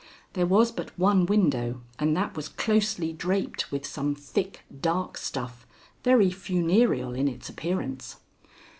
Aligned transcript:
There 0.33 0.47
was 0.47 0.71
but 0.71 0.97
one 0.97 1.27
window, 1.27 1.81
and 1.99 2.17
that 2.17 2.35
was 2.35 2.49
closely 2.49 3.13
draped 3.13 3.71
with 3.71 3.85
some 3.85 4.15
thick, 4.15 4.61
dark 4.81 5.15
stuff, 5.15 5.67
very 6.03 6.31
funereal 6.31 7.13
in 7.13 7.27
its 7.27 7.49
appearance. 7.49 8.15